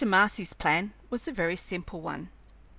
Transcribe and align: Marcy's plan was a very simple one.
Marcy's 0.03 0.53
plan 0.55 0.93
was 1.11 1.27
a 1.27 1.31
very 1.31 1.55
simple 1.55 2.01
one. 2.01 2.29